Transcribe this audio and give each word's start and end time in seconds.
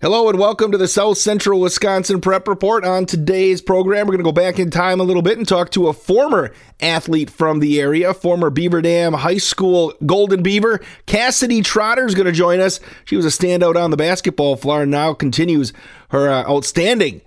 Hello 0.00 0.28
and 0.28 0.38
welcome 0.38 0.70
to 0.70 0.78
the 0.78 0.86
South 0.86 1.18
Central 1.18 1.58
Wisconsin 1.58 2.20
Prep 2.20 2.46
Report. 2.46 2.84
On 2.84 3.04
today's 3.04 3.60
program, 3.60 4.06
we're 4.06 4.12
going 4.12 4.18
to 4.18 4.22
go 4.22 4.30
back 4.30 4.60
in 4.60 4.70
time 4.70 5.00
a 5.00 5.02
little 5.02 5.22
bit 5.22 5.38
and 5.38 5.48
talk 5.48 5.70
to 5.72 5.88
a 5.88 5.92
former 5.92 6.52
athlete 6.78 7.28
from 7.28 7.58
the 7.58 7.80
area, 7.80 8.14
former 8.14 8.48
Beaver 8.48 8.80
Dam 8.80 9.12
High 9.12 9.38
School 9.38 9.92
Golden 10.06 10.40
Beaver. 10.40 10.80
Cassidy 11.06 11.62
Trotter 11.62 12.06
is 12.06 12.14
going 12.14 12.26
to 12.26 12.32
join 12.32 12.60
us. 12.60 12.78
She 13.06 13.16
was 13.16 13.26
a 13.26 13.28
standout 13.30 13.74
on 13.74 13.90
the 13.90 13.96
basketball 13.96 14.54
floor 14.54 14.82
and 14.82 14.92
now 14.92 15.14
continues 15.14 15.72
her 16.10 16.28
uh, 16.28 16.48
outstanding 16.48 17.20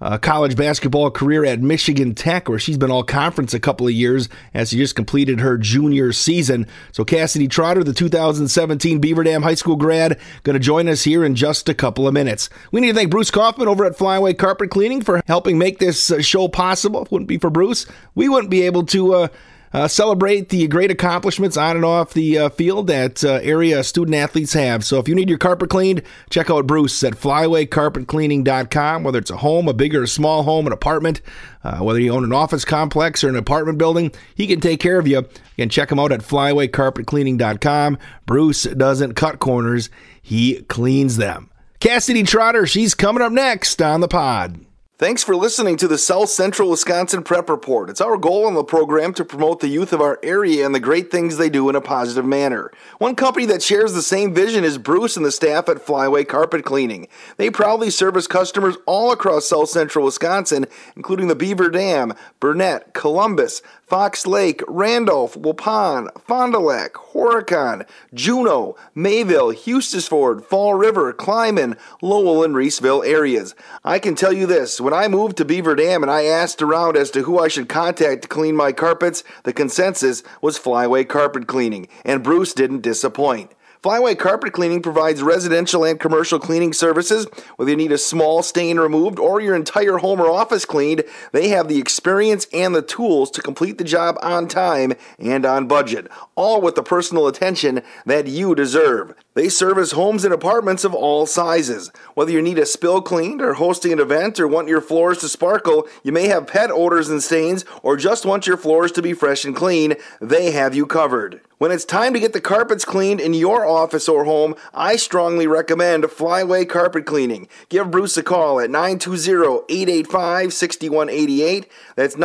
a 0.00 0.18
college 0.18 0.56
basketball 0.56 1.10
career 1.10 1.44
at 1.44 1.60
Michigan 1.60 2.14
Tech, 2.14 2.48
where 2.48 2.58
she's 2.58 2.76
been 2.76 2.90
all 2.90 3.02
conference 3.02 3.54
a 3.54 3.60
couple 3.60 3.86
of 3.86 3.92
years 3.92 4.28
as 4.52 4.70
she 4.70 4.76
just 4.76 4.94
completed 4.94 5.40
her 5.40 5.56
junior 5.56 6.12
season. 6.12 6.66
So, 6.92 7.04
Cassidy 7.04 7.48
Trotter, 7.48 7.82
the 7.82 7.94
2017 7.94 9.00
Beaver 9.00 9.24
Dam 9.24 9.42
High 9.42 9.54
School 9.54 9.76
grad, 9.76 10.18
going 10.42 10.54
to 10.54 10.60
join 10.60 10.88
us 10.88 11.04
here 11.04 11.24
in 11.24 11.34
just 11.34 11.68
a 11.68 11.74
couple 11.74 12.06
of 12.06 12.14
minutes. 12.14 12.50
We 12.72 12.80
need 12.80 12.88
to 12.88 12.94
thank 12.94 13.10
Bruce 13.10 13.30
Kaufman 13.30 13.68
over 13.68 13.84
at 13.84 13.96
Flyway 13.96 14.36
Carpet 14.36 14.70
Cleaning 14.70 15.00
for 15.00 15.22
helping 15.26 15.58
make 15.58 15.78
this 15.78 16.10
uh, 16.10 16.20
show 16.20 16.48
possible. 16.48 17.00
If 17.02 17.06
it 17.06 17.12
wouldn't 17.12 17.28
be 17.28 17.38
for 17.38 17.50
Bruce, 17.50 17.86
we 18.14 18.28
wouldn't 18.28 18.50
be 18.50 18.62
able 18.62 18.84
to. 18.86 19.14
Uh, 19.14 19.28
uh, 19.72 19.88
celebrate 19.88 20.48
the 20.48 20.66
great 20.68 20.90
accomplishments 20.90 21.56
on 21.56 21.76
and 21.76 21.84
off 21.84 22.12
the 22.12 22.38
uh, 22.38 22.48
field 22.50 22.86
that 22.86 23.24
uh, 23.24 23.40
area 23.42 23.82
student 23.82 24.14
athletes 24.14 24.52
have. 24.52 24.84
So 24.84 24.98
if 24.98 25.08
you 25.08 25.14
need 25.14 25.28
your 25.28 25.38
carpet 25.38 25.70
cleaned, 25.70 26.02
check 26.30 26.50
out 26.50 26.66
Bruce 26.66 27.02
at 27.04 27.14
flywaycarpetcleaning.com. 27.14 29.04
Whether 29.04 29.18
it's 29.18 29.30
a 29.30 29.38
home, 29.38 29.68
a 29.68 29.74
big 29.74 29.94
or 29.94 30.04
a 30.04 30.08
small 30.08 30.42
home, 30.42 30.66
an 30.66 30.72
apartment, 30.72 31.20
uh, 31.64 31.78
whether 31.78 32.00
you 32.00 32.12
own 32.12 32.24
an 32.24 32.32
office 32.32 32.64
complex 32.64 33.24
or 33.24 33.28
an 33.28 33.36
apartment 33.36 33.78
building, 33.78 34.12
he 34.34 34.46
can 34.46 34.60
take 34.60 34.80
care 34.80 34.98
of 34.98 35.08
you. 35.08 35.26
Can 35.56 35.68
check 35.68 35.90
him 35.90 35.98
out 35.98 36.12
at 36.12 36.20
flywaycarpetcleaning.com. 36.20 37.98
Bruce 38.26 38.62
doesn't 38.64 39.14
cut 39.14 39.38
corners, 39.38 39.90
he 40.22 40.62
cleans 40.62 41.16
them. 41.16 41.50
Cassidy 41.80 42.22
Trotter, 42.22 42.66
she's 42.66 42.94
coming 42.94 43.22
up 43.22 43.32
next 43.32 43.82
on 43.82 44.00
the 44.00 44.08
pod. 44.08 44.60
Thanks 44.98 45.22
for 45.22 45.36
listening 45.36 45.76
to 45.76 45.88
the 45.88 45.98
South 45.98 46.30
Central 46.30 46.70
Wisconsin 46.70 47.22
Prep 47.22 47.50
Report. 47.50 47.90
It's 47.90 48.00
our 48.00 48.16
goal 48.16 48.46
on 48.46 48.54
the 48.54 48.64
program 48.64 49.12
to 49.12 49.26
promote 49.26 49.60
the 49.60 49.68
youth 49.68 49.92
of 49.92 50.00
our 50.00 50.18
area 50.22 50.64
and 50.64 50.74
the 50.74 50.80
great 50.80 51.10
things 51.10 51.36
they 51.36 51.50
do 51.50 51.68
in 51.68 51.76
a 51.76 51.82
positive 51.82 52.24
manner. 52.24 52.72
One 52.96 53.14
company 53.14 53.44
that 53.44 53.62
shares 53.62 53.92
the 53.92 54.00
same 54.00 54.32
vision 54.32 54.64
is 54.64 54.78
Bruce 54.78 55.18
and 55.18 55.26
the 55.26 55.30
staff 55.30 55.68
at 55.68 55.84
Flyway 55.84 56.26
Carpet 56.26 56.64
Cleaning. 56.64 57.08
They 57.36 57.50
proudly 57.50 57.90
service 57.90 58.26
customers 58.26 58.78
all 58.86 59.12
across 59.12 59.44
South 59.44 59.68
Central 59.68 60.06
Wisconsin, 60.06 60.64
including 60.96 61.28
the 61.28 61.34
Beaver 61.34 61.68
Dam, 61.68 62.14
Burnett, 62.40 62.94
Columbus, 62.94 63.60
Fox 63.86 64.26
Lake, 64.26 64.64
Randolph, 64.66 65.36
Waupun, 65.36 66.08
Fond 66.20 66.52
du 66.52 66.58
Lac, 66.58 66.94
Horicon, 66.94 67.86
Juneau, 68.12 68.74
Mayville, 68.96 69.52
Hustisford, 69.52 70.44
Fall 70.44 70.74
River, 70.74 71.12
Clyman, 71.12 71.78
Lowell, 72.02 72.42
and 72.42 72.52
Reeseville 72.52 73.06
areas. 73.06 73.54
I 73.84 74.00
can 74.00 74.16
tell 74.16 74.32
you 74.32 74.44
this 74.44 74.80
when 74.80 74.92
I 74.92 75.06
moved 75.06 75.36
to 75.36 75.44
Beaver 75.44 75.76
Dam 75.76 76.02
and 76.02 76.10
I 76.10 76.24
asked 76.24 76.62
around 76.62 76.96
as 76.96 77.12
to 77.12 77.22
who 77.22 77.38
I 77.38 77.46
should 77.46 77.68
contact 77.68 78.22
to 78.22 78.28
clean 78.28 78.56
my 78.56 78.72
carpets, 78.72 79.22
the 79.44 79.52
consensus 79.52 80.24
was 80.42 80.58
Flyway 80.58 81.08
Carpet 81.08 81.46
Cleaning, 81.46 81.86
and 82.04 82.24
Bruce 82.24 82.54
didn't 82.54 82.80
disappoint. 82.82 83.52
Flyway 83.86 84.18
Carpet 84.18 84.52
Cleaning 84.52 84.82
provides 84.82 85.22
residential 85.22 85.84
and 85.84 86.00
commercial 86.00 86.40
cleaning 86.40 86.72
services. 86.72 87.28
Whether 87.54 87.70
you 87.70 87.76
need 87.76 87.92
a 87.92 87.98
small 87.98 88.42
stain 88.42 88.80
removed 88.80 89.20
or 89.20 89.40
your 89.40 89.54
entire 89.54 89.98
home 89.98 90.20
or 90.20 90.28
office 90.28 90.64
cleaned, 90.64 91.04
they 91.30 91.50
have 91.50 91.68
the 91.68 91.78
experience 91.78 92.48
and 92.52 92.74
the 92.74 92.82
tools 92.82 93.30
to 93.30 93.42
complete 93.42 93.78
the 93.78 93.84
job 93.84 94.18
on 94.22 94.48
time 94.48 94.94
and 95.20 95.46
on 95.46 95.68
budget, 95.68 96.08
all 96.34 96.60
with 96.60 96.74
the 96.74 96.82
personal 96.82 97.28
attention 97.28 97.80
that 98.06 98.26
you 98.26 98.56
deserve. 98.56 99.14
They 99.36 99.48
service 99.50 99.92
homes 99.92 100.24
and 100.24 100.32
apartments 100.32 100.82
of 100.82 100.94
all 100.94 101.26
sizes. 101.26 101.92
Whether 102.14 102.32
you 102.32 102.40
need 102.40 102.58
a 102.58 102.64
spill 102.64 103.02
cleaned 103.02 103.42
or 103.42 103.52
hosting 103.52 103.92
an 103.92 104.00
event 104.00 104.40
or 104.40 104.48
want 104.48 104.66
your 104.66 104.80
floors 104.80 105.18
to 105.18 105.28
sparkle, 105.28 105.86
you 106.02 106.10
may 106.10 106.28
have 106.28 106.46
pet 106.46 106.70
odors 106.70 107.10
and 107.10 107.22
stains, 107.22 107.66
or 107.82 107.98
just 107.98 108.24
want 108.24 108.46
your 108.46 108.56
floors 108.56 108.92
to 108.92 109.02
be 109.02 109.12
fresh 109.12 109.44
and 109.44 109.54
clean, 109.54 109.96
they 110.22 110.52
have 110.52 110.74
you 110.74 110.86
covered. 110.86 111.42
When 111.58 111.70
it's 111.70 111.84
time 111.84 112.14
to 112.14 112.20
get 112.20 112.32
the 112.32 112.40
carpets 112.40 112.86
cleaned 112.86 113.20
in 113.20 113.34
your 113.34 113.66
office 113.66 114.08
or 114.08 114.24
home, 114.24 114.54
I 114.72 114.96
strongly 114.96 115.46
recommend 115.46 116.04
Flyway 116.04 116.66
Carpet 116.66 117.04
Cleaning. 117.04 117.46
Give 117.68 117.90
Bruce 117.90 118.16
a 118.16 118.22
call 118.22 118.58
at 118.58 118.70
920-885-6188. 118.70 121.66
That's 121.94 122.16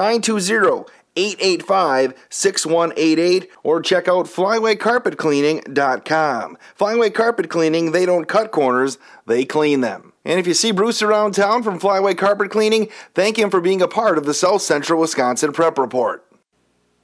920-885-6188 1.16 3.48
or 3.64 3.82
check 3.82 4.08
out 4.08 4.28
flywaycarpetcleaning.com. 4.28 6.58
Flyway 6.80 7.14
Carpet 7.14 7.50
Cleaning, 7.50 7.92
they 7.92 8.06
don't 8.06 8.26
cut 8.26 8.52
corners, 8.52 8.98
they 9.26 9.44
clean 9.46 9.82
them. 9.82 10.14
And 10.24 10.40
if 10.40 10.46
you 10.48 10.54
see 10.54 10.72
Bruce 10.72 11.02
around 11.02 11.34
town 11.34 11.64
from 11.64 11.80
Flyway 11.80 12.16
Carpet 12.18 12.52
Cleaning, 12.52 12.90
thank 13.16 13.40
him 13.40 13.50
for 13.50 13.60
being 13.60 13.82
a 13.82 13.88
part 13.88 14.18
of 14.18 14.26
the 14.26 14.34
South 14.34 14.62
Central 14.62 15.02
Wisconsin 15.02 15.52
Prep 15.52 15.78
Report. 15.78 16.26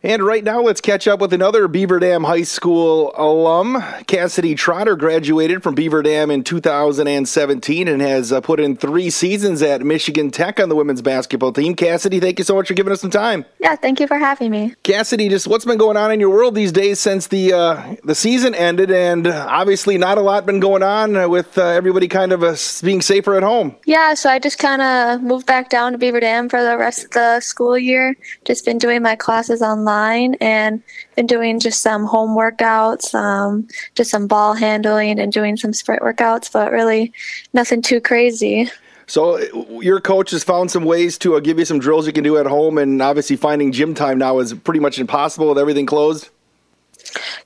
And 0.08 0.24
right 0.24 0.42
now, 0.42 0.62
let's 0.62 0.80
catch 0.80 1.06
up 1.06 1.20
with 1.20 1.34
another 1.34 1.68
Beaver 1.68 2.00
Dam 2.00 2.24
High 2.24 2.44
School 2.44 3.12
alum. 3.18 3.84
Cassidy 4.08 4.56
Trotter 4.56 4.96
graduated 4.96 5.62
from 5.62 5.76
Beaver 5.76 6.02
Dam 6.02 6.32
in 6.32 6.46
2017 6.46 7.90
and 7.90 8.02
has 8.02 8.32
uh, 8.32 8.40
put 8.40 8.62
in 8.62 8.78
three 8.78 9.10
seasons 9.10 9.62
at 9.62 9.82
Michigan 9.82 10.32
Tech 10.32 10.62
on 10.62 10.70
the 10.70 10.78
women's 10.78 11.02
basketball 11.02 11.52
team. 11.52 11.76
Cassidy, 11.76 12.22
thank 12.22 12.40
you 12.40 12.46
so 12.46 12.56
much 12.56 12.70
for 12.70 12.74
giving 12.74 12.94
us 12.94 13.02
some 13.02 13.10
time. 13.10 13.44
Yeah, 13.60 13.76
thank 13.76 14.00
you 14.00 14.08
for 14.08 14.18
having 14.18 14.50
me. 14.50 14.76
Cassidy, 14.84 15.28
just 15.28 15.46
what's 15.46 15.66
been 15.66 15.78
going 15.78 15.98
on 15.98 16.10
in 16.10 16.22
your 16.22 16.30
world 16.30 16.56
these 16.56 16.72
days 16.72 17.02
since 17.02 17.28
the 17.28 17.52
uh, 17.52 17.96
the 18.06 18.16
season 18.16 18.56
ended, 18.56 18.90
and 18.90 19.28
obviously 19.28 19.98
not 19.98 20.18
a 20.18 20.22
lot 20.22 20.46
been 20.46 20.62
going 20.62 20.84
on 20.84 21.30
with 21.30 21.58
uh, 21.58 21.66
everybody 21.66 22.08
kind 22.08 22.32
of 22.32 22.46
uh, 22.46 22.56
being 22.82 23.02
safer 23.02 23.36
at 23.36 23.44
home. 23.44 23.76
Yeah, 23.86 24.14
so 24.14 24.30
I 24.30 24.40
just 24.40 24.58
kind 24.58 24.82
of 24.82 25.22
moved 25.22 25.48
back 25.48 25.70
down 25.70 25.92
to 25.92 25.98
Beaver 25.98 26.22
Dam 26.22 26.48
for 26.48 26.64
the 26.64 26.78
rest 26.78 27.04
of 27.04 27.12
the 27.12 27.42
school 27.42 27.78
year. 27.78 28.16
Just 28.46 28.64
been 28.64 28.78
doing 28.78 29.02
my 29.02 29.18
classes 29.18 29.62
online 29.62 29.97
online 29.98 30.36
and 30.36 30.82
been 31.16 31.28
doing 31.28 31.60
just 31.60 31.82
some 31.82 32.06
home 32.06 32.38
workouts, 32.38 33.14
um, 33.14 33.68
just 33.96 34.12
some 34.12 34.28
ball 34.28 34.54
handling 34.54 35.20
and 35.20 35.32
doing 35.32 35.58
some 35.58 35.74
sprint 35.74 36.02
workouts, 36.02 36.52
but 36.52 36.72
really 36.72 37.12
nothing 37.54 37.82
too 37.82 38.00
crazy. 38.00 38.70
So 39.08 39.40
your 39.82 40.02
coach 40.02 40.32
has 40.32 40.44
found 40.44 40.70
some 40.70 40.84
ways 40.84 41.18
to 41.20 41.36
uh, 41.36 41.40
give 41.40 41.60
you 41.60 41.66
some 41.66 41.80
drills 41.80 42.08
you 42.08 42.14
can 42.14 42.26
do 42.26 42.38
at 42.38 42.46
home, 42.46 42.78
and 42.78 43.02
obviously 43.02 43.38
finding 43.38 43.72
gym 43.72 43.94
time 43.94 44.18
now 44.18 44.40
is 44.40 44.54
pretty 44.54 44.82
much 44.82 45.00
impossible 45.00 45.48
with 45.48 45.58
everything 45.58 45.86
closed. 45.86 46.30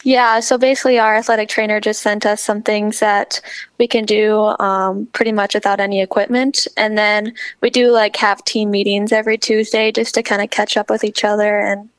Yeah, 0.03 0.40
so 0.40 0.57
basically, 0.57 0.97
our 0.97 1.16
athletic 1.16 1.50
trainer 1.50 1.79
just 1.79 2.01
sent 2.01 2.25
us 2.25 2.41
some 2.41 2.63
things 2.63 3.00
that 3.00 3.40
we 3.78 3.88
can 3.88 4.06
do 4.06 4.56
um, 4.59 5.06
pretty 5.13 5.31
much 5.31 5.53
without 5.53 5.79
any 5.79 6.01
equipment. 6.01 6.67
And 6.78 6.97
then 6.97 7.35
we 7.61 7.69
do 7.69 7.91
like 7.91 8.16
have 8.16 8.44
team 8.44 8.72
meetings 8.72 9.11
every 9.11 9.38
Tuesday 9.38 9.91
just 9.91 10.16
to 10.16 10.23
kind 10.23 10.41
of 10.41 10.50
catch 10.50 10.78
up 10.78 10.90
with 10.90 11.03
each 11.03 11.23
other 11.23 11.59
and 11.59 11.90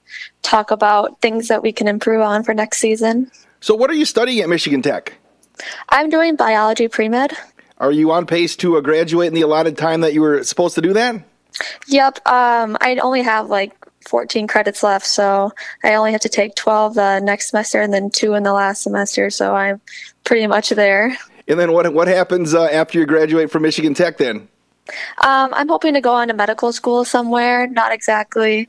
talk 0.43 0.71
about 0.71 1.21
things 1.21 1.49
that 1.49 1.63
we 1.63 1.73
can 1.73 1.89
improve 1.89 2.21
on 2.21 2.43
for 2.43 2.55
next 2.55 2.79
season. 2.79 3.31
So, 3.61 3.75
what 3.75 3.91
are 3.91 3.95
you 3.95 4.05
studying 4.05 4.41
at 4.41 4.49
Michigan 4.49 4.83
Tech? 4.83 5.15
I'm 5.89 6.11
doing 6.11 6.37
biology 6.37 6.89
pre 6.89 7.09
med. 7.09 7.33
Are 7.79 7.93
you 7.93 8.13
on 8.13 8.27
pace 8.27 8.57
to 8.57 8.77
uh, 8.77 8.81
graduate 8.81 9.29
in 9.29 9.35
the 9.35 9.41
allotted 9.41 9.77
time 9.77 10.03
that 10.03 10.15
you 10.15 10.21
were 10.21 10.43
supposed 10.45 10.75
to 10.77 10.81
do 10.81 10.93
that? 10.93 11.17
Yep. 11.89 12.27
Um, 12.27 12.77
I 12.81 12.97
only 13.03 13.23
have 13.23 13.49
like 13.49 13.73
14 14.09 14.47
credits 14.47 14.83
left, 14.83 15.07
so 15.07 15.53
I 15.85 15.95
only 15.95 16.13
have 16.13 16.21
to 16.23 16.29
take 16.29 16.55
12 16.55 16.95
the 16.95 17.21
next 17.21 17.51
semester 17.51 17.81
and 17.81 17.93
then 17.93 18.11
two 18.11 18.35
in 18.35 18.43
the 18.43 18.53
last 18.53 18.83
semester. 18.83 19.31
So 19.31 19.55
I'm 19.55 19.81
pretty 20.25 20.47
much 20.47 20.71
there. 20.71 21.17
And 21.49 21.59
then 21.59 21.73
what 21.73 21.93
what 21.93 22.09
happens 22.09 22.55
uh, 22.55 22.65
after 22.65 22.99
you 22.99 23.07
graduate 23.07 23.51
from 23.51 23.63
Michigan 23.63 23.95
Tech 23.95 24.17
then? 24.17 24.49
Um, 25.19 25.51
I'm 25.53 25.69
hoping 25.69 25.95
to 25.95 26.01
go 26.01 26.13
on 26.13 26.29
to 26.29 26.35
medical 26.35 26.73
school 26.73 27.05
somewhere. 27.05 27.67
Not 27.67 27.93
exactly 27.93 28.69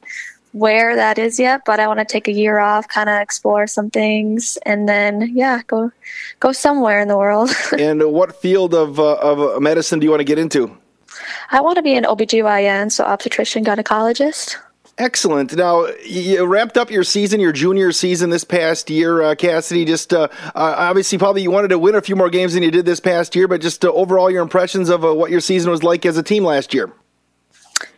where 0.54 0.96
that 0.96 1.18
is 1.18 1.40
yet, 1.40 1.64
but 1.66 1.80
I 1.80 1.88
want 1.88 2.00
to 2.00 2.06
take 2.06 2.28
a 2.28 2.32
year 2.32 2.60
off, 2.60 2.88
kind 2.88 3.10
of 3.10 3.20
explore 3.20 3.68
some 3.68 3.90
things, 3.90 4.58
and 4.66 4.88
then 4.88 5.36
yeah, 5.36 5.62
go 5.68 5.92
go 6.40 6.52
somewhere 6.52 7.02
in 7.02 7.08
the 7.08 7.18
world. 7.18 7.52
and 7.78 8.12
what 8.12 8.36
field 8.36 8.74
of 8.74 9.00
uh, 9.00 9.16
of 9.16 9.62
medicine 9.62 10.00
do 10.00 10.06
you 10.06 10.12
want 10.12 10.22
to 10.22 10.26
get 10.26 10.40
into? 10.40 10.76
I 11.52 11.62
want 11.62 11.76
to 11.76 11.84
be 11.84 11.96
an 11.96 12.06
OBGYN, 12.06 12.92
so 12.92 13.04
obstetrician 13.04 13.64
gynecologist. 13.64 14.56
Excellent. 15.00 15.56
Now, 15.56 15.88
you 16.06 16.46
wrapped 16.46 16.78
up 16.78 16.92
your 16.92 17.04
season, 17.04 17.40
your 17.40 17.52
junior 17.52 17.92
season 17.92 18.30
this 18.30 18.44
past 18.44 18.92
year, 18.92 19.24
uh, 19.24 19.36
Cassidy. 19.36 19.86
Just 19.86 20.14
uh, 20.14 20.28
uh, 20.54 20.76
obviously, 20.78 21.18
probably 21.18 21.42
you 21.42 21.50
wanted 21.50 21.70
to 21.70 21.80
win 21.80 21.96
a 21.96 22.02
few 22.02 22.16
more 22.16 22.30
games 22.30 22.54
than 22.54 22.62
you 22.62 22.70
did 22.70 22.86
this 22.86 23.00
past 23.00 23.36
year, 23.36 23.48
but 23.48 23.60
just 23.60 23.84
uh, 23.84 23.92
overall, 23.92 24.30
your 24.30 24.44
impressions 24.44 24.90
of 24.90 25.04
uh, 25.04 25.14
what 25.14 25.32
your 25.32 25.40
season 25.40 25.72
was 25.72 25.82
like 25.82 26.06
as 26.06 26.16
a 26.18 26.24
team 26.24 26.44
last 26.44 26.76
year. 26.76 26.92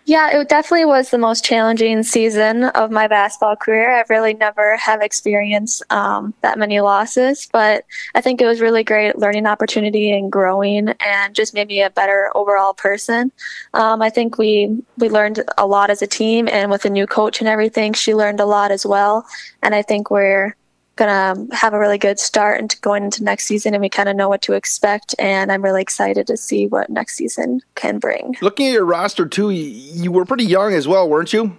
Yeah, 0.07 0.39
it 0.39 0.49
definitely 0.49 0.85
was 0.85 1.09
the 1.09 1.17
most 1.17 1.43
challenging 1.43 2.03
season 2.03 2.65
of 2.65 2.91
my 2.91 3.07
basketball 3.07 3.55
career. 3.55 3.91
I've 3.91 4.09
really 4.11 4.35
never 4.35 4.77
have 4.77 5.01
experienced 5.01 5.81
um, 5.91 6.31
that 6.41 6.59
many 6.59 6.79
losses, 6.79 7.49
but 7.51 7.85
I 8.13 8.21
think 8.21 8.39
it 8.39 8.45
was 8.45 8.61
really 8.61 8.83
great 8.83 9.17
learning 9.17 9.47
opportunity 9.47 10.11
and 10.15 10.31
growing, 10.31 10.89
and 10.99 11.33
just 11.33 11.55
made 11.55 11.69
me 11.69 11.81
a 11.81 11.89
better 11.89 12.29
overall 12.35 12.75
person. 12.75 13.31
Um, 13.73 14.03
I 14.03 14.11
think 14.11 14.37
we 14.37 14.79
we 14.99 15.09
learned 15.09 15.43
a 15.57 15.65
lot 15.65 15.89
as 15.89 16.03
a 16.03 16.07
team, 16.07 16.47
and 16.51 16.69
with 16.69 16.85
a 16.85 16.89
new 16.91 17.07
coach 17.07 17.39
and 17.39 17.47
everything, 17.47 17.93
she 17.93 18.13
learned 18.13 18.39
a 18.39 18.45
lot 18.45 18.69
as 18.69 18.85
well. 18.85 19.25
And 19.63 19.73
I 19.73 19.81
think 19.81 20.11
we're 20.11 20.55
gonna 20.95 21.47
have 21.51 21.73
a 21.73 21.79
really 21.79 21.97
good 21.97 22.19
start 22.19 22.59
into 22.59 22.79
going 22.79 23.03
into 23.03 23.23
next 23.23 23.45
season, 23.45 23.73
and 23.73 23.81
we 23.81 23.89
kind 23.89 24.09
of 24.09 24.15
know 24.15 24.29
what 24.29 24.41
to 24.43 24.53
expect. 24.53 25.13
And 25.19 25.51
I'm 25.51 25.61
really 25.61 25.81
excited 25.81 26.27
to 26.27 26.37
see 26.37 26.67
what 26.67 26.89
next 26.89 27.15
season 27.15 27.61
can 27.75 27.99
bring. 27.99 28.35
Looking 28.41 28.67
at 28.67 28.73
your 28.73 28.85
roster 28.85 29.25
too, 29.25 29.49
you 29.49 30.11
were 30.11 30.25
pretty 30.25 30.45
young 30.45 30.73
as 30.73 30.87
well, 30.87 31.09
weren't 31.09 31.33
you? 31.33 31.57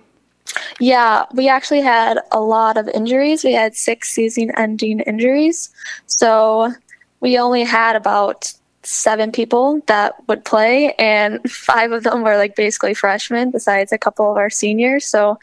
Yeah, 0.81 1.25
we 1.35 1.49
actually 1.49 1.81
had 1.81 2.19
a 2.33 2.41
lot 2.41 2.77
of 2.77 2.89
injuries. 2.89 3.45
We 3.45 3.53
had 3.53 3.75
six 3.75 4.11
season-ending 4.11 5.01
injuries, 5.01 5.71
so 6.07 6.73
we 7.21 7.37
only 7.39 7.65
had 7.65 7.97
about 7.97 8.53
seven 8.83 9.33
people 9.33 9.83
that 9.87 10.15
would 10.29 10.45
play, 10.45 10.95
and 10.95 11.41
five 11.51 11.93
of 11.93 12.05
them 12.05 12.23
were 12.23 12.37
like 12.37 12.57
basically 12.57 12.95
freshmen, 12.95 13.51
besides 13.51 13.93
a 13.93 13.99
couple 13.99 14.31
of 14.31 14.37
our 14.37 14.51
seniors. 14.51 15.05
So 15.05 15.39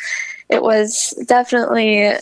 it 0.50 0.64
was 0.64 1.14
definitely 1.28 2.14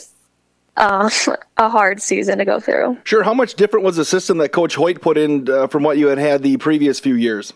uh, 0.77 1.09
a 1.57 1.69
hard 1.69 2.01
season 2.01 2.37
to 2.37 2.45
go 2.45 2.59
through. 2.59 2.97
Sure. 3.03 3.23
How 3.23 3.33
much 3.33 3.55
different 3.55 3.85
was 3.85 3.95
the 3.95 4.05
system 4.05 4.37
that 4.39 4.49
Coach 4.49 4.75
Hoyt 4.75 5.01
put 5.01 5.17
in 5.17 5.49
uh, 5.49 5.67
from 5.67 5.83
what 5.83 5.97
you 5.97 6.07
had 6.07 6.17
had 6.17 6.43
the 6.43 6.57
previous 6.57 6.99
few 6.99 7.15
years? 7.15 7.53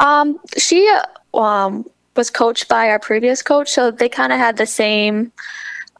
Um, 0.00 0.38
she 0.56 0.90
um, 1.34 1.88
was 2.16 2.30
coached 2.30 2.68
by 2.68 2.88
our 2.88 2.98
previous 2.98 3.42
coach, 3.42 3.70
so 3.70 3.90
they 3.90 4.08
kind 4.08 4.32
of 4.32 4.38
had 4.38 4.56
the 4.56 4.66
same 4.66 5.32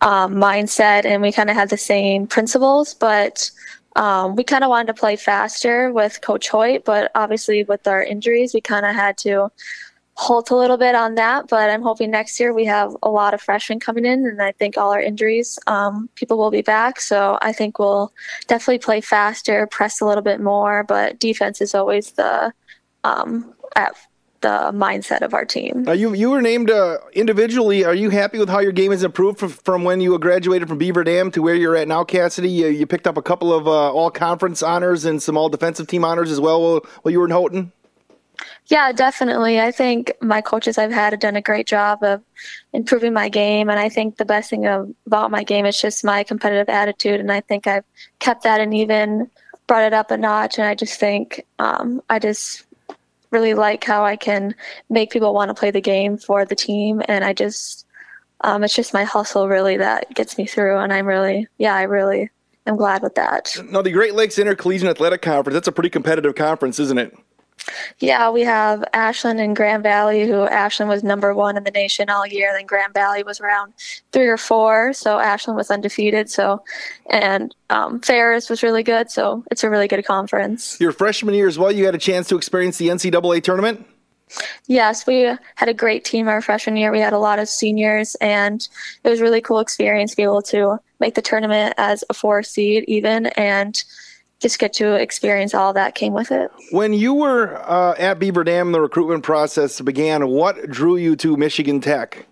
um, 0.01 0.35
mindset 0.35 1.05
and 1.05 1.23
we 1.23 1.33
kind 1.33 1.51
of 1.51 1.57
had 1.57 1.71
the 1.71 1.77
same 1.77 2.27
principles, 2.27 2.95
but 2.95 3.51
um, 3.97 4.35
we 4.35 4.43
kind 4.43 4.65
of 4.65 4.71
wanted 4.71 4.89
to 4.89 4.95
play 4.95 5.17
faster 5.17 5.93
with 5.93 6.21
Coach 6.21 6.49
Hoyt, 6.49 6.85
but 6.85 7.11
obviously 7.15 7.63
with 7.65 7.87
our 7.87 8.03
injuries, 8.03 8.53
we 8.53 8.61
kind 8.61 8.85
of 8.85 8.95
had 8.95 9.17
to 9.19 9.51
halt 10.17 10.51
a 10.51 10.57
little 10.57 10.77
bit 10.77 10.95
on 10.95 11.17
that. 11.17 11.49
But 11.49 11.71
I'm 11.71 11.83
hoping 11.83 12.11
next 12.11 12.39
year 12.39 12.53
we 12.53 12.65
have 12.67 12.97
a 13.03 13.11
lot 13.11 13.35
of 13.35 13.41
freshmen 13.41 13.81
coming 13.81 14.05
in, 14.05 14.27
and 14.27 14.41
I 14.41 14.53
think 14.53 14.79
all 14.79 14.93
our 14.93 15.01
injuries, 15.01 15.59
um, 15.67 16.09
people 16.15 16.39
will 16.39 16.51
be 16.51 16.63
back. 16.63 17.01
So 17.01 17.39
I 17.43 17.53
think 17.53 17.79
we'll 17.79 18.13
definitely 18.47 18.79
play 18.79 19.01
faster, 19.01 19.67
press 19.67 20.01
a 20.01 20.07
little 20.07 20.23
bit 20.23 20.41
more, 20.41 20.85
but 20.85 21.19
defense 21.19 21.61
is 21.61 21.75
always 21.75 22.13
the 22.13 22.53
um, 23.03 23.55
at 23.77 23.95
the 24.45 24.71
mindset 24.75 25.23
of 25.23 25.33
our 25.33 25.47
team. 25.47 25.89
Uh, 25.89 25.93
you 25.93 26.15
you 26.15 26.29
were 26.31 26.43
named 26.43 26.71
uh, 26.71 26.99
individually. 27.15 27.83
Are 27.83 27.95
you 27.95 28.11
happy 28.11 28.39
with 28.39 28.51
how 28.51 28.61
your 28.61 28.73
game 28.73 28.91
has 28.91 29.03
improved 29.03 29.39
from, 29.39 29.49
from 29.49 29.85
when 29.85 30.03
you 30.03 30.19
graduated 30.19 30.69
from 30.69 30.77
Beaver 30.77 31.03
Dam 31.03 31.31
to 31.31 31.41
where 31.41 31.55
you're 31.55 31.77
at 31.77 31.89
now, 31.89 32.05
Cassidy? 32.05 32.51
You, 32.51 32.67
you 32.69 32.87
picked 32.87 33.07
up 33.07 33.17
a 33.17 33.23
couple 33.23 33.55
of 33.55 33.67
uh, 33.67 33.91
all 33.93 34.11
conference 34.11 34.63
honors 34.63 35.07
and 35.07 35.23
some 35.23 35.39
all 35.39 35.49
defensive 35.49 35.87
team 35.87 36.05
honors 36.05 36.31
as 36.31 36.41
well 36.41 36.63
while, 36.63 36.87
while 37.03 37.13
you 37.13 37.21
were 37.21 37.25
in 37.25 37.31
Houghton. 37.31 37.73
Yeah, 38.67 38.93
definitely. 38.93 39.61
I 39.61 39.71
think 39.71 40.13
my 40.23 40.41
coaches 40.41 40.79
I've 40.79 40.91
had 40.91 41.13
have 41.13 41.21
done 41.21 41.37
a 41.37 41.43
great 41.43 41.67
job 41.67 42.03
of 42.03 42.23
improving 42.73 43.13
my 43.13 43.29
game, 43.29 43.69
and 43.69 43.79
I 43.79 43.91
think 43.91 44.17
the 44.17 44.25
best 44.25 44.49
thing 44.49 44.65
about 44.65 45.31
my 45.31 45.45
game 45.45 45.67
is 45.67 45.81
just 45.81 46.05
my 46.05 46.25
competitive 46.25 46.71
attitude, 46.71 47.21
and 47.21 47.31
I 47.31 47.43
think 47.43 47.67
I've 47.67 47.85
kept 48.21 48.43
that 48.45 48.61
and 48.61 48.73
even 48.73 49.31
brought 49.67 49.85
it 49.85 49.93
up 49.93 50.11
a 50.11 50.17
notch. 50.17 50.59
And 50.59 50.67
I 50.67 50.75
just 50.75 50.99
think 50.99 51.45
um, 51.59 52.03
I 52.09 52.19
just 52.19 52.65
really 53.31 53.55
like 53.55 53.85
how 53.85 54.05
I 54.05 54.17
can 54.17 54.55
make 54.89 55.11
people 55.11 55.35
want 55.35 55.49
to 55.49 55.55
play 55.55 55.71
the 55.71 55.81
game 55.81 56.17
for 56.17 56.45
the 56.45 56.55
team. 56.55 57.03
And 57.07 57.25
I 57.25 57.33
just, 57.33 57.87
um, 58.43 58.63
it's 58.63 58.75
just 58.75 58.95
my 58.95 59.05
hustle 59.05 59.49
really 59.49 59.77
that 59.77 60.15
gets 60.15 60.39
me 60.39 60.47
through. 60.47 60.79
And 60.79 60.93
I'm 60.93 61.07
really, 61.07 61.49
yeah, 61.59 61.75
I 61.75 61.83
really 61.83 62.31
am 62.67 62.77
glad 62.77 63.03
with 63.03 63.15
that. 63.17 63.57
Now, 63.71 63.83
the 63.83 63.91
Great 63.91 64.15
Lakes 64.15 64.39
Intercollegiate 64.39 64.89
Athletic 64.89 65.23
Conference, 65.23 65.55
that's 65.55 65.69
a 65.69 65.73
pretty 65.73 65.91
competitive 65.91 66.35
conference, 66.35 66.79
isn't 66.79 66.99
it? 66.99 67.17
Yeah, 67.99 68.31
we 68.31 68.43
have 68.43 68.85
Ashland 68.93 69.41
and 69.41 69.57
Grand 69.57 69.83
Valley, 69.83 70.27
who 70.27 70.43
Ashland 70.43 70.89
was 70.89 71.03
number 71.03 71.35
one 71.35 71.57
in 71.57 71.65
the 71.65 71.71
nation 71.71 72.11
all 72.11 72.27
year. 72.27 72.53
Then 72.53 72.67
Grand 72.67 72.95
Valley 72.95 73.23
was 73.23 73.41
around 73.41 73.73
three 74.13 74.27
or 74.27 74.37
four, 74.37 74.93
so 74.93 75.19
Ashland 75.19 75.57
was 75.57 75.71
undefeated. 75.71 76.31
So, 76.31 76.63
and 77.11 77.55
um, 77.71 78.01
Ferris 78.01 78.51
was 78.51 78.63
really 78.63 78.83
good. 78.83 79.11
So 79.11 79.45
it's 79.51 79.65
a 79.65 79.71
really 79.71 79.89
good 79.89 80.05
conference. 80.05 80.79
Your 80.81 80.93
freshman 80.93 81.35
year 81.35 81.49
as 81.49 81.59
well, 81.59 81.73
you 81.73 81.85
had 81.85 81.95
a 81.95 81.99
chance 81.99 82.29
to 82.29 82.37
experience 82.37 82.79
the 82.79 82.89
NCAA 82.89 83.43
tournament. 83.43 83.87
Yes, 84.67 85.07
we 85.07 85.23
had 85.55 85.69
a 85.69 85.75
great 85.75 86.05
team 86.05 86.29
our 86.29 86.41
freshman 86.41 86.77
year. 86.77 86.91
We 86.91 87.01
had 87.01 87.13
a 87.13 87.19
lot 87.19 87.39
of 87.39 87.49
seniors, 87.49 88.15
and 88.17 88.67
it 89.05 89.09
was 89.09 89.21
a 89.21 89.23
really 89.23 89.41
cool 89.41 89.61
experience 89.61 90.13
to 90.13 90.17
be 90.17 90.23
able 90.23 90.43
to 90.43 90.79
make 90.99 91.15
the 91.15 91.23
tournament 91.23 91.75
as 91.77 92.03
a 92.09 92.15
four 92.15 92.43
seed, 92.43 92.85
even 92.89 93.27
and 93.27 93.85
just 94.45 94.59
get 94.59 94.75
to 94.75 94.93
experience 94.93 95.55
all 95.55 95.73
that 95.73 95.95
came 95.95 96.13
with 96.13 96.31
it. 96.31 96.51
When 96.71 96.93
you 96.93 97.15
were 97.15 97.57
uh, 97.67 97.95
at 97.99 98.19
Beaver 98.19 98.45
Dam, 98.45 98.73
the 98.73 98.81
recruitment 98.81 99.23
process 99.23 99.81
began. 99.81 100.29
What 100.29 100.71
drew 100.71 100.97
you 100.97 101.17
to 101.17 101.35
Michigan 101.39 101.81
Tech? 101.81 102.27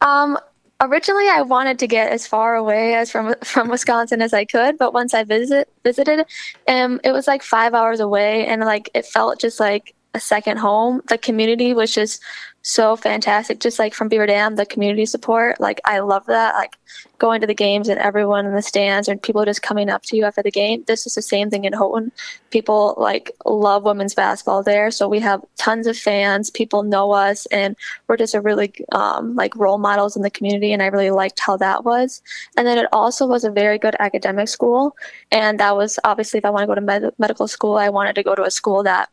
Um, 0.00 0.36
originally, 0.80 1.28
I 1.28 1.42
wanted 1.42 1.78
to 1.78 1.86
get 1.86 2.10
as 2.10 2.26
far 2.26 2.56
away 2.56 2.94
as 2.94 3.08
from 3.08 3.36
from 3.44 3.68
Wisconsin 3.68 4.20
as 4.20 4.34
I 4.34 4.44
could, 4.44 4.76
but 4.76 4.92
once 4.92 5.14
I 5.14 5.22
visit 5.22 5.68
visited, 5.84 6.26
um, 6.66 7.00
it 7.04 7.12
was 7.12 7.28
like 7.28 7.44
five 7.44 7.72
hours 7.72 8.00
away, 8.00 8.44
and 8.44 8.60
like 8.62 8.90
it 8.94 9.06
felt 9.06 9.38
just 9.38 9.60
like 9.60 9.94
a 10.14 10.20
second 10.20 10.58
home. 10.58 11.02
The 11.08 11.18
community 11.18 11.74
was 11.74 11.92
just 11.92 12.22
so 12.62 12.96
fantastic. 12.96 13.60
Just 13.60 13.78
like 13.78 13.92
from 13.92 14.08
Beaver 14.08 14.26
Dam, 14.26 14.56
the 14.56 14.64
community 14.64 15.04
support, 15.04 15.60
like 15.60 15.80
I 15.84 15.98
love 15.98 16.24
that. 16.26 16.54
Like 16.54 16.76
going 17.18 17.40
to 17.40 17.46
the 17.46 17.54
games 17.54 17.88
and 17.88 18.00
everyone 18.00 18.46
in 18.46 18.54
the 18.54 18.62
stands 18.62 19.06
and 19.06 19.20
people 19.20 19.44
just 19.44 19.60
coming 19.60 19.90
up 19.90 20.02
to 20.02 20.16
you 20.16 20.24
after 20.24 20.42
the 20.42 20.50
game. 20.50 20.82
This 20.86 21.06
is 21.06 21.14
the 21.14 21.22
same 21.22 21.50
thing 21.50 21.64
in 21.64 21.74
Houghton. 21.74 22.10
People 22.50 22.94
like 22.96 23.30
love 23.44 23.84
women's 23.84 24.14
basketball 24.14 24.62
there, 24.62 24.90
so 24.90 25.08
we 25.08 25.20
have 25.20 25.44
tons 25.56 25.86
of 25.86 25.96
fans. 25.96 26.50
People 26.50 26.84
know 26.84 27.12
us, 27.12 27.44
and 27.46 27.76
we're 28.08 28.16
just 28.16 28.34
a 28.34 28.40
really 28.40 28.72
um, 28.92 29.34
like 29.34 29.54
role 29.56 29.78
models 29.78 30.16
in 30.16 30.22
the 30.22 30.30
community. 30.30 30.72
And 30.72 30.82
I 30.82 30.86
really 30.86 31.10
liked 31.10 31.40
how 31.40 31.56
that 31.58 31.84
was. 31.84 32.22
And 32.56 32.66
then 32.66 32.78
it 32.78 32.86
also 32.92 33.26
was 33.26 33.44
a 33.44 33.50
very 33.50 33.78
good 33.78 33.96
academic 33.98 34.48
school, 34.48 34.96
and 35.30 35.60
that 35.60 35.76
was 35.76 35.98
obviously 36.04 36.38
if 36.38 36.44
I 36.44 36.50
want 36.50 36.62
to 36.62 36.66
go 36.66 36.74
to 36.74 36.80
med- 36.80 37.14
medical 37.18 37.46
school, 37.46 37.76
I 37.76 37.90
wanted 37.90 38.14
to 38.14 38.22
go 38.22 38.34
to 38.34 38.44
a 38.44 38.50
school 38.50 38.82
that 38.84 39.10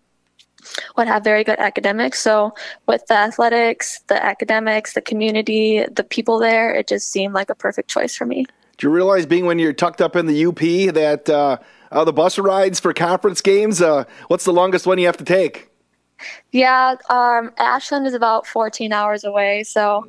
would 0.98 1.08
have 1.08 1.24
very 1.24 1.44
good 1.44 1.60
academics. 1.60 2.20
So 2.20 2.54
with 2.88 3.06
the 3.08 3.16
athletics, 3.16 4.02
the 4.08 4.24
academics, 4.24 4.94
the 4.94 5.02
community, 5.02 5.86
the 5.92 6.04
people 6.04 6.40
there, 6.40 6.74
it 6.74 6.88
just 6.88 7.12
seemed 7.12 7.34
like 7.34 7.50
a 7.50 7.56
perfect 7.56 7.90
choice 7.90 8.16
for 8.16 8.26
me. 8.26 8.46
Do 8.78 8.88
you 8.88 8.94
realize, 8.94 9.26
being 9.26 9.46
when 9.46 9.60
you're 9.60 9.74
tucked 9.74 10.02
up 10.02 10.16
in 10.16 10.26
the 10.26 10.46
UP, 10.46 10.60
that 10.96 11.30
uh, 11.30 11.58
uh, 11.92 12.04
the 12.04 12.14
bus 12.14 12.40
rides 12.40 12.80
for 12.80 12.94
conference 12.94 13.42
games, 13.42 13.82
uh, 13.82 14.06
what's 14.28 14.46
the 14.46 14.54
longest 14.54 14.88
one 14.88 14.98
you 14.98 15.06
have 15.06 15.18
to 15.18 15.24
take? 15.24 15.70
Yeah, 16.52 16.96
um, 17.10 17.52
Ashland 17.58 18.08
is 18.08 18.14
about 18.14 18.48
14 18.48 18.92
hours 18.92 19.24
away. 19.24 19.64
So, 19.64 20.08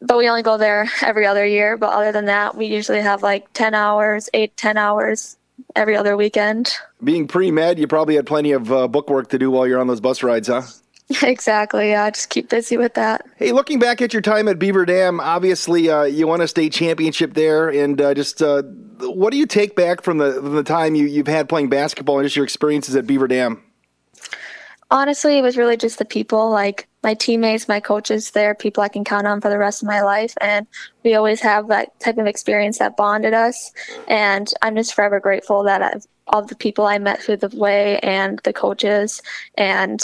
but 0.00 0.16
we 0.16 0.28
only 0.28 0.42
go 0.42 0.56
there 0.56 0.88
every 1.02 1.26
other 1.26 1.44
year. 1.44 1.76
But 1.76 1.92
other 1.92 2.12
than 2.12 2.26
that, 2.26 2.56
we 2.56 2.66
usually 2.66 3.00
have 3.00 3.22
like 3.22 3.52
10 3.52 3.74
hours, 3.74 4.28
eight, 4.32 4.56
10 4.56 4.76
hours 4.76 5.36
every 5.76 5.96
other 5.96 6.16
weekend. 6.16 6.74
Being 7.02 7.26
pre 7.26 7.50
med, 7.50 7.78
you 7.78 7.86
probably 7.86 8.16
had 8.16 8.26
plenty 8.26 8.52
of 8.52 8.72
uh, 8.72 8.88
book 8.88 9.08
work 9.10 9.28
to 9.30 9.38
do 9.38 9.50
while 9.50 9.66
you're 9.66 9.80
on 9.80 9.86
those 9.86 10.00
bus 10.00 10.22
rides, 10.22 10.48
huh? 10.48 10.62
Exactly. 11.22 11.90
Yeah, 11.90 12.10
just 12.10 12.30
keep 12.30 12.48
busy 12.48 12.76
with 12.76 12.94
that. 12.94 13.26
Hey, 13.36 13.52
looking 13.52 13.78
back 13.78 14.00
at 14.00 14.12
your 14.12 14.22
time 14.22 14.48
at 14.48 14.58
Beaver 14.58 14.86
Dam, 14.86 15.20
obviously 15.20 15.90
uh, 15.90 16.04
you 16.04 16.26
won 16.26 16.40
a 16.40 16.48
state 16.48 16.72
championship 16.72 17.34
there, 17.34 17.68
and 17.68 18.00
uh, 18.00 18.14
just 18.14 18.40
uh, 18.40 18.62
what 19.00 19.30
do 19.30 19.36
you 19.36 19.46
take 19.46 19.76
back 19.76 20.02
from 20.02 20.18
the 20.18 20.34
from 20.34 20.54
the 20.54 20.62
time 20.62 20.94
you, 20.94 21.06
you've 21.06 21.26
had 21.26 21.48
playing 21.48 21.68
basketball 21.68 22.18
and 22.18 22.24
just 22.24 22.36
your 22.36 22.44
experiences 22.44 22.96
at 22.96 23.06
Beaver 23.06 23.28
Dam? 23.28 23.62
Honestly, 24.90 25.38
it 25.38 25.42
was 25.42 25.56
really 25.56 25.76
just 25.76 25.98
the 25.98 26.04
people, 26.04 26.50
like 26.50 26.88
my 27.02 27.14
teammates, 27.14 27.68
my 27.68 27.80
coaches 27.80 28.30
there, 28.30 28.54
people 28.54 28.82
I 28.82 28.88
can 28.88 29.04
count 29.04 29.26
on 29.26 29.40
for 29.40 29.48
the 29.48 29.58
rest 29.58 29.82
of 29.82 29.88
my 29.88 30.02
life. 30.02 30.34
And 30.40 30.66
we 31.04 31.14
always 31.14 31.40
have 31.40 31.68
that 31.68 31.98
type 32.00 32.18
of 32.18 32.26
experience 32.26 32.78
that 32.78 32.96
bonded 32.96 33.34
us. 33.34 33.72
And 34.08 34.52
I'm 34.62 34.76
just 34.76 34.94
forever 34.94 35.20
grateful 35.20 35.62
that 35.64 35.82
I've, 35.82 36.06
all 36.28 36.42
the 36.42 36.54
people 36.54 36.86
I 36.86 36.98
met 36.98 37.20
through 37.20 37.38
the 37.38 37.48
way 37.56 37.98
and 38.00 38.40
the 38.44 38.52
coaches. 38.52 39.20
And 39.56 40.00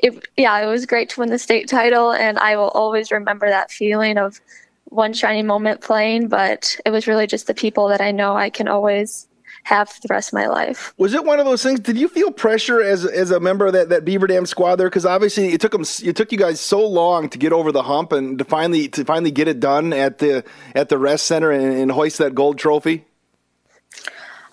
it, 0.00 0.28
yeah, 0.36 0.58
it 0.60 0.66
was 0.66 0.86
great 0.86 1.10
to 1.10 1.20
win 1.20 1.30
the 1.30 1.38
state 1.38 1.68
title. 1.68 2.12
And 2.12 2.38
I 2.38 2.56
will 2.56 2.70
always 2.70 3.10
remember 3.10 3.48
that 3.48 3.70
feeling 3.70 4.18
of 4.18 4.40
one 4.84 5.12
shiny 5.12 5.42
moment 5.42 5.80
playing. 5.80 6.28
But 6.28 6.76
it 6.86 6.90
was 6.90 7.06
really 7.06 7.26
just 7.26 7.46
the 7.46 7.54
people 7.54 7.88
that 7.88 8.00
I 8.00 8.12
know 8.12 8.36
I 8.36 8.50
can 8.50 8.68
always 8.68 9.27
have 9.68 9.90
for 9.90 10.00
the 10.00 10.08
rest 10.10 10.30
of 10.30 10.34
my 10.34 10.46
life. 10.46 10.94
Was 10.96 11.12
it 11.12 11.24
one 11.24 11.38
of 11.38 11.44
those 11.44 11.62
things? 11.62 11.80
Did 11.80 11.98
you 11.98 12.08
feel 12.08 12.30
pressure 12.30 12.82
as 12.82 13.04
as 13.04 13.30
a 13.30 13.38
member 13.38 13.66
of 13.66 13.74
that, 13.74 13.90
that 13.90 14.04
Beaver 14.04 14.26
Dam 14.26 14.46
squad 14.46 14.76
there? 14.76 14.88
Because 14.88 15.04
obviously 15.04 15.52
it 15.52 15.60
took 15.60 15.72
them, 15.72 15.84
it 16.02 16.16
took 16.16 16.32
you 16.32 16.38
guys 16.38 16.58
so 16.60 16.84
long 16.86 17.28
to 17.28 17.38
get 17.38 17.52
over 17.52 17.70
the 17.70 17.82
hump 17.82 18.12
and 18.12 18.38
to 18.38 18.44
finally 18.44 18.88
to 18.88 19.04
finally 19.04 19.30
get 19.30 19.46
it 19.46 19.60
done 19.60 19.92
at 19.92 20.18
the 20.18 20.42
at 20.74 20.88
the 20.88 20.96
Resch 20.96 21.20
Center 21.20 21.50
and, 21.50 21.78
and 21.78 21.92
hoist 21.92 22.18
that 22.18 22.34
gold 22.34 22.58
trophy. 22.58 23.04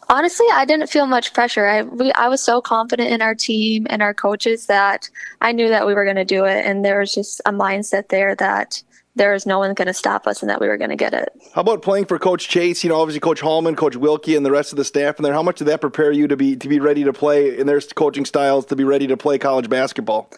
Honestly, 0.07 0.45
I 0.53 0.65
didn't 0.65 0.88
feel 0.88 1.07
much 1.07 1.34
pressure. 1.34 1.65
I 1.65 1.81
we, 1.84 2.12
I 2.13 2.27
was 2.27 2.41
so 2.41 2.62
confident 2.62 3.10
in 3.10 3.22
our 3.22 3.34
team 3.34 3.88
and 3.89 4.01
our 4.01 4.13
coaches 4.13 4.67
that 4.67 5.10
I 5.41 5.51
knew 5.53 5.69
that 5.69 5.88
we 5.88 5.93
were 5.93 6.03
going 6.03 6.17
to 6.17 6.25
do 6.25 6.43
it, 6.43 6.65
and 6.65 6.84
there 6.84 7.00
was 7.00 7.13
just 7.13 7.41
a 7.45 7.51
mindset 7.51 8.10
there 8.10 8.36
that 8.36 8.84
there 9.15 9.31
was 9.31 9.45
no 9.45 9.60
one 9.60 9.74
going 9.74 9.88
to 9.88 9.93
stop 9.93 10.27
us 10.27 10.41
and 10.41 10.50
that 10.50 10.60
we 10.60 10.67
were 10.67 10.77
going 10.77 10.89
to 10.89 10.95
get 10.95 11.13
it. 11.13 11.31
How 11.53 11.62
about 11.62 11.81
playing 11.81 12.05
for 12.05 12.19
Coach 12.19 12.50
Chase? 12.50 12.84
You 12.84 12.89
know, 12.89 13.00
obviously 13.00 13.22
Coach 13.22 13.39
Hallman, 13.39 13.75
Coach 13.75 13.95
Wilkie, 13.95 14.36
and 14.36 14.45
the 14.45 14.51
rest 14.51 14.74
of 14.74 14.77
the 14.77 14.84
staff 14.84 15.17
in 15.17 15.24
there. 15.24 15.34
How 15.34 15.43
much 15.43 15.57
did 15.57 15.65
that 15.65 15.81
prepare 15.81 16.12
you 16.12 16.27
to 16.27 16.36
be 16.36 16.55
to 16.57 16.67
be 16.67 16.79
ready 16.79 17.03
to 17.03 17.13
play 17.13 17.57
in 17.57 17.65
their 17.65 17.79
coaching 17.81 18.25
styles 18.25 18.65
to 18.67 18.75
be 18.75 18.84
ready 18.84 19.07
to 19.07 19.17
play 19.17 19.38
college 19.38 19.69
basketball? 19.69 20.29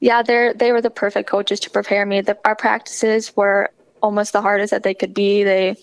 Yeah, 0.00 0.22
they 0.22 0.52
they 0.56 0.72
were 0.72 0.80
the 0.80 0.90
perfect 0.90 1.28
coaches 1.28 1.60
to 1.60 1.70
prepare 1.70 2.06
me. 2.06 2.20
The, 2.22 2.38
our 2.44 2.56
practices 2.56 3.36
were 3.36 3.70
almost 4.02 4.32
the 4.32 4.40
hardest 4.40 4.70
that 4.70 4.84
they 4.84 4.94
could 4.94 5.12
be. 5.12 5.44
They 5.44 5.76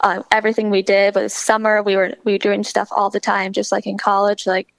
uh, 0.00 0.22
everything 0.30 0.70
we 0.70 0.82
did. 0.82 1.14
was 1.14 1.32
summer, 1.32 1.82
we 1.82 1.96
were 1.96 2.14
we 2.24 2.32
were 2.32 2.38
doing 2.38 2.62
stuff 2.62 2.88
all 2.92 3.10
the 3.10 3.20
time, 3.20 3.52
just 3.52 3.72
like 3.72 3.86
in 3.86 3.98
college. 3.98 4.46
Like 4.46 4.72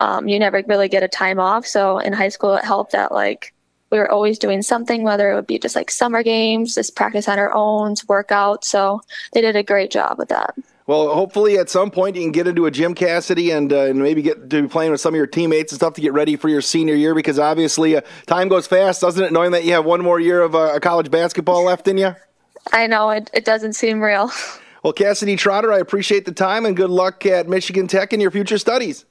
um, 0.00 0.28
you 0.28 0.38
never 0.38 0.62
really 0.66 0.88
get 0.88 1.02
a 1.02 1.08
time 1.08 1.38
off. 1.38 1.66
So 1.66 1.98
in 1.98 2.12
high 2.12 2.28
school, 2.28 2.54
it 2.54 2.64
helped 2.64 2.92
that 2.92 3.12
like 3.12 3.52
we 3.90 3.98
were 3.98 4.10
always 4.10 4.38
doing 4.38 4.62
something, 4.62 5.02
whether 5.02 5.30
it 5.30 5.34
would 5.34 5.46
be 5.46 5.58
just 5.58 5.76
like 5.76 5.90
summer 5.90 6.22
games, 6.22 6.74
just 6.74 6.96
practice 6.96 7.28
on 7.28 7.38
our 7.38 7.52
own, 7.52 7.94
workouts. 7.94 8.64
So 8.64 9.00
they 9.32 9.40
did 9.40 9.56
a 9.56 9.62
great 9.62 9.90
job 9.90 10.18
with 10.18 10.28
that. 10.28 10.54
Well, 10.86 11.12
hopefully 11.12 11.58
at 11.58 11.68
some 11.68 11.90
point 11.90 12.14
you 12.14 12.22
can 12.22 12.30
get 12.30 12.46
into 12.46 12.66
a 12.66 12.70
gym, 12.70 12.94
Cassidy, 12.94 13.50
and, 13.50 13.72
uh, 13.72 13.86
and 13.86 14.00
maybe 14.00 14.22
get 14.22 14.48
to 14.50 14.62
be 14.62 14.68
playing 14.68 14.92
with 14.92 15.00
some 15.00 15.14
of 15.14 15.16
your 15.16 15.26
teammates 15.26 15.72
and 15.72 15.80
stuff 15.80 15.94
to 15.94 16.00
get 16.00 16.12
ready 16.12 16.36
for 16.36 16.48
your 16.48 16.60
senior 16.60 16.94
year 16.94 17.12
because 17.14 17.40
obviously 17.40 17.96
uh, 17.96 18.02
time 18.26 18.48
goes 18.48 18.68
fast, 18.68 19.00
doesn't 19.00 19.24
it? 19.24 19.32
Knowing 19.32 19.50
that 19.50 19.64
you 19.64 19.72
have 19.72 19.84
one 19.84 20.00
more 20.00 20.20
year 20.20 20.42
of 20.42 20.54
uh, 20.54 20.78
college 20.78 21.10
basketball 21.10 21.64
left 21.64 21.88
in 21.88 21.98
you. 21.98 22.14
I 22.72 22.86
know 22.86 23.10
it. 23.10 23.30
It 23.34 23.44
doesn't 23.44 23.74
seem 23.74 24.00
real. 24.00 24.30
Well, 24.82 24.92
Cassidy 24.92 25.34
Trotter, 25.34 25.72
I 25.72 25.80
appreciate 25.80 26.26
the 26.26 26.32
time 26.32 26.64
and 26.64 26.76
good 26.76 26.90
luck 26.90 27.26
at 27.26 27.48
Michigan 27.48 27.88
Tech 27.88 28.12
in 28.12 28.20
your 28.20 28.30
future 28.30 28.56
studies. 28.56 29.04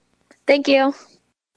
Thank 0.48 0.70
you. 0.70 0.96